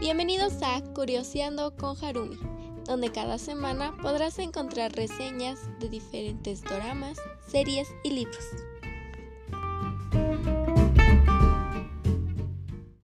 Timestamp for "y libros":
8.02-8.42